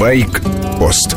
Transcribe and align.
Байк-пост 0.00 1.14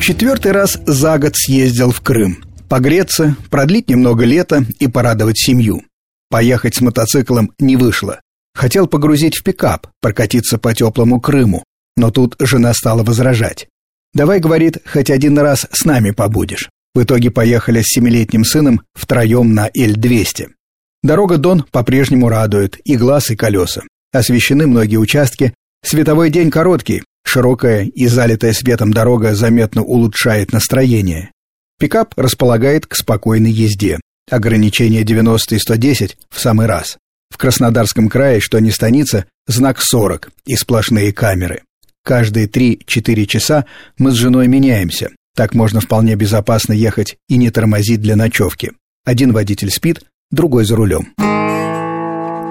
Четвертый 0.00 0.52
раз 0.52 0.80
за 0.86 1.18
год 1.18 1.36
съездил 1.36 1.90
в 1.90 2.00
Крым. 2.00 2.42
Погреться, 2.70 3.36
продлить 3.50 3.90
немного 3.90 4.24
лета 4.24 4.64
и 4.78 4.88
порадовать 4.88 5.36
семью. 5.36 5.82
Поехать 6.30 6.74
с 6.74 6.80
мотоциклом 6.80 7.52
не 7.58 7.76
вышло. 7.76 8.22
Хотел 8.54 8.86
погрузить 8.86 9.36
в 9.36 9.42
пикап, 9.42 9.88
прокатиться 10.00 10.56
по 10.56 10.74
теплому 10.74 11.20
Крыму. 11.20 11.62
Но 11.94 12.10
тут 12.10 12.36
жена 12.40 12.72
стала 12.72 13.02
возражать. 13.02 13.68
«Давай,— 14.14 14.38
говорит,— 14.40 14.78
хоть 14.90 15.10
один 15.10 15.38
раз 15.38 15.66
с 15.70 15.84
нами 15.84 16.12
побудешь». 16.12 16.70
В 16.94 17.02
итоге 17.02 17.30
поехали 17.30 17.82
с 17.82 17.88
семилетним 17.88 18.46
сыном 18.46 18.80
втроем 18.94 19.52
на 19.52 19.66
Л-200. 19.74 20.46
Дорога 21.02 21.36
Дон 21.36 21.66
по-прежнему 21.70 22.30
радует, 22.30 22.80
и 22.82 22.96
глаз, 22.96 23.30
и 23.30 23.36
колеса. 23.36 23.82
Освещены 24.10 24.66
многие 24.66 24.96
участки. 24.96 25.52
Световой 25.88 26.30
день 26.30 26.50
короткий. 26.50 27.04
Широкая 27.24 27.84
и 27.84 28.08
залитая 28.08 28.52
светом 28.52 28.92
дорога 28.92 29.36
заметно 29.36 29.84
улучшает 29.84 30.52
настроение. 30.52 31.30
Пикап 31.78 32.12
располагает 32.16 32.86
к 32.86 32.96
спокойной 32.96 33.52
езде. 33.52 34.00
Ограничение 34.28 35.04
90 35.04 35.54
и 35.54 35.58
110 35.60 36.18
в 36.28 36.40
самый 36.40 36.66
раз. 36.66 36.98
В 37.30 37.38
Краснодарском 37.38 38.08
крае, 38.08 38.40
что 38.40 38.58
не 38.58 38.72
станица, 38.72 39.26
знак 39.46 39.80
40 39.80 40.32
и 40.44 40.56
сплошные 40.56 41.12
камеры. 41.12 41.62
Каждые 42.02 42.48
3-4 42.48 43.26
часа 43.26 43.64
мы 43.96 44.10
с 44.10 44.14
женой 44.14 44.48
меняемся. 44.48 45.10
Так 45.36 45.54
можно 45.54 45.80
вполне 45.80 46.16
безопасно 46.16 46.72
ехать 46.72 47.16
и 47.28 47.36
не 47.36 47.50
тормозить 47.50 48.00
для 48.00 48.16
ночевки. 48.16 48.72
Один 49.04 49.32
водитель 49.32 49.70
спит, 49.70 50.02
другой 50.32 50.64
за 50.64 50.74
рулем. 50.74 51.14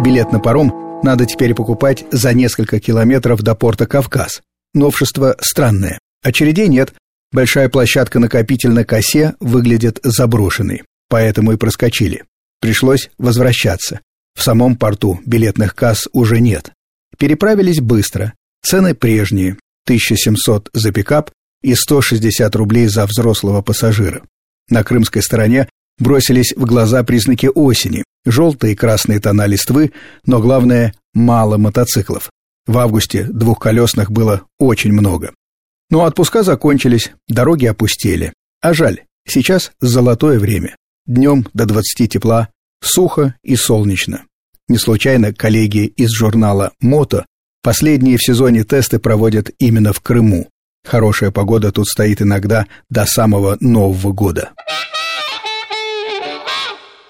Билет 0.01 0.31
на 0.31 0.39
паром 0.39 0.84
надо 1.05 1.25
теперь 1.25 1.53
покупать 1.53 2.03
за 2.11 2.33
несколько 2.33 2.79
километров 2.81 3.41
до 3.41 3.55
порта 3.55 3.85
Кавказ. 3.85 4.41
Новшество 4.73 5.37
странное. 5.39 5.99
Очередей 6.21 6.67
нет. 6.67 6.93
Большая 7.31 7.69
площадка 7.69 8.19
накопитель 8.19 8.71
на 8.71 8.83
косе 8.83 9.35
выглядит 9.39 9.99
заброшенной. 10.03 10.83
Поэтому 11.07 11.53
и 11.53 11.57
проскочили. 11.57 12.23
Пришлось 12.59 13.09
возвращаться. 13.17 14.01
В 14.35 14.41
самом 14.41 14.75
порту 14.75 15.21
билетных 15.25 15.75
касс 15.75 16.09
уже 16.11 16.41
нет. 16.41 16.71
Переправились 17.17 17.79
быстро. 17.79 18.33
Цены 18.63 18.95
прежние. 18.95 19.57
1700 19.85 20.71
за 20.73 20.91
пикап 20.91 21.29
и 21.61 21.75
160 21.75 22.55
рублей 22.55 22.87
за 22.87 23.05
взрослого 23.05 23.61
пассажира. 23.61 24.23
На 24.69 24.83
крымской 24.83 25.21
стороне 25.21 25.69
бросились 25.99 26.53
в 26.55 26.65
глаза 26.65 27.03
признаки 27.03 27.49
осени. 27.53 28.03
Желтые 28.25 28.73
и 28.73 28.75
красные 28.75 29.19
тона 29.19 29.45
листвы, 29.45 29.91
но 30.25 30.39
главное– 30.39 30.93
мало 31.13 31.57
мотоциклов. 31.57 32.29
В 32.65 32.77
августе 32.79 33.23
двухколесных 33.25 34.11
было 34.11 34.41
очень 34.57 34.91
много. 34.91 35.33
Но 35.91 36.03
отпуска 36.03 36.41
закончились, 36.41 37.11
дороги 37.27 37.67
опустели. 37.67 38.33
А 38.61 38.73
жаль, 38.73 39.01
сейчас 39.27 39.71
золотое 39.79 40.39
время. 40.39 40.75
Днем 41.05 41.47
до 41.53 41.65
20 41.65 42.11
тепла, 42.11 42.49
сухо 42.81 43.35
и 43.43 43.55
солнечно. 43.55 44.23
Не 44.67 44.79
случайно 44.79 45.31
коллеги 45.31 45.85
из 45.85 46.11
журнала 46.11 46.71
«Мото» 46.81 47.25
последние 47.61 48.17
в 48.17 48.23
сезоне 48.23 48.63
тесты 48.63 48.97
проводят 48.97 49.51
именно 49.59 49.93
в 49.93 50.01
Крыму. 50.01 50.47
Хорошая 50.83 51.31
погода 51.31 51.71
тут 51.71 51.87
стоит 51.87 52.21
иногда 52.21 52.65
до 52.89 53.05
самого 53.05 53.57
Нового 53.59 54.11
года. 54.11 54.51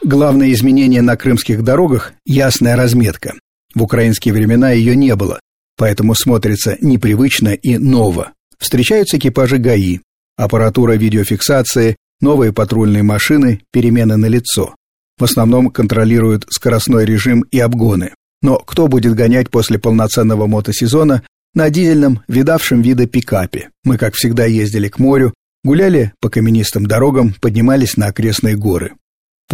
Главное 0.05 0.51
изменение 0.51 1.01
на 1.01 1.17
крымских 1.17 1.63
дорогах– 1.63 2.13
ясная 2.27 2.75
разметка. 2.75 3.33
В 3.73 3.81
украинские 3.81 4.35
времена 4.35 4.69
ее 4.69 4.95
не 4.95 5.15
было, 5.15 5.39
поэтому 5.77 6.13
смотрится 6.13 6.77
непривычно 6.79 7.55
и 7.55 7.79
ново. 7.79 8.31
Встречаются 8.59 9.17
экипажи 9.17 9.57
ГАИ, 9.57 10.01
аппаратура 10.37 10.93
видеофиксации, 10.93 11.95
новые 12.21 12.53
патрульные 12.53 13.01
машины, 13.01 13.61
перемены 13.71 14.15
на 14.17 14.27
лицо. 14.27 14.75
В 15.17 15.23
основном 15.23 15.71
контролируют 15.71 16.45
скоростной 16.51 17.03
режим 17.03 17.41
и 17.49 17.57
обгоны. 17.57 18.13
Но 18.43 18.59
кто 18.59 18.87
будет 18.87 19.15
гонять 19.15 19.49
после 19.49 19.79
полноценного 19.79 20.45
мотосезона 20.45 21.23
на 21.55 21.71
дизельном, 21.71 22.21
видавшем 22.27 22.83
вида 22.83 23.07
пикапе? 23.07 23.69
Мы, 23.83 23.97
как 23.97 24.13
всегда, 24.13 24.45
ездили 24.45 24.87
к 24.87 24.99
морю, 24.99 25.33
гуляли 25.63 26.13
по 26.21 26.29
каменистым 26.29 26.85
дорогам, 26.85 27.33
поднимались 27.41 27.97
на 27.97 28.05
окрестные 28.05 28.55
горы. 28.55 28.91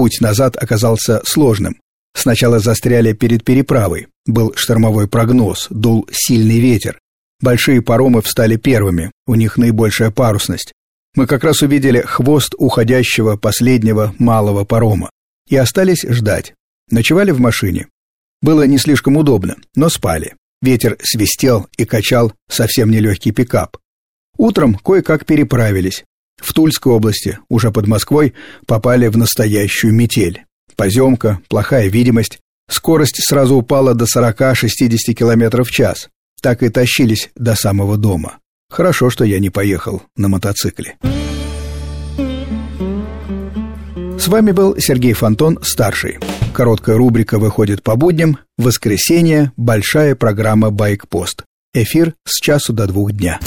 Путь 0.02 0.20
назад 0.20 0.58
оказался 0.58 1.22
сложным. 1.26 1.80
Сначала 2.16 2.58
застряли 2.58 3.14
перед 3.14 3.44
переправой. 3.44 4.08
Был 4.26 4.52
штормовой 4.56 5.08
прогноз, 5.08 5.68
дул 5.70 6.10
сильный 6.12 6.60
ветер. 6.60 6.98
Большие 7.40 7.84
паромы 7.84 8.24
встали 8.24 8.56
первыми, 8.56 9.12
у 9.28 9.36
них 9.36 9.60
наибольшая 9.60 10.10
парусность. 10.10 10.74
Мы 11.16 11.28
как 11.28 11.44
раз 11.44 11.62
увидели 11.62 12.02
хвост 12.02 12.56
уходящего 12.58 13.38
последнего 13.38 14.16
малого 14.18 14.66
парома 14.66 15.12
и 15.48 15.56
остались 15.56 16.02
ждать. 16.02 16.56
Ночевали 16.90 17.30
в 17.30 17.40
машине. 17.40 17.86
Было 18.42 18.66
не 18.66 18.80
слишком 18.80 19.18
удобно, 19.18 19.58
но 19.76 19.90
спали. 19.90 20.34
Ветер 20.64 20.98
свистел 21.04 21.68
и 21.78 21.86
качал 21.86 22.34
совсем 22.50 22.90
нелегкий 22.90 23.34
пикап. 23.34 23.78
Утром 24.36 24.74
кое-как 24.74 25.28
переправились. 25.28 26.04
В 26.38 26.54
Тульской 26.54 26.92
области, 26.92 27.40
уже 27.50 27.72
под 27.72 27.88
Москвой, 27.88 28.34
попали 28.66 29.08
в 29.08 29.18
настоящую 29.18 29.94
метель. 29.94 30.44
Поземка, 30.76 31.40
плохая 31.48 31.88
видимость. 31.88 32.40
Скорость 32.70 33.22
сразу 33.24 33.56
упала 33.56 33.94
до 33.94 34.06
40-60 34.06 35.14
км 35.14 35.64
в 35.64 35.72
час. 35.72 36.10
Так 36.42 36.64
и 36.64 36.70
тащились 36.70 37.30
до 37.36 37.56
самого 37.56 37.98
дома. 37.98 38.38
Хорошо, 38.70 39.10
что 39.10 39.26
я 39.26 39.40
не 39.40 39.50
поехал 39.50 40.02
на 40.16 40.30
мотоцикле. 40.30 40.98
С 44.18 44.28
вами 44.28 44.52
был 44.52 44.76
Сергей 44.78 45.14
Фонтон, 45.14 45.60
старший. 45.62 46.20
Короткая 46.54 46.96
рубрика 46.96 47.40
выходит 47.40 47.82
по 47.82 47.96
будням. 47.96 48.38
Воскресенье– 48.58 49.52
большая 49.58 50.16
программа 50.16 50.70
«Байкпост». 50.70 51.44
Эфир 51.74 52.14
с 52.26 52.40
часу 52.40 52.72
до 52.72 52.88
двух 52.88 53.14
дня. 53.14 53.40